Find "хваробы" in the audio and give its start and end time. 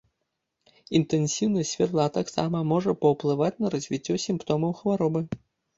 4.83-5.21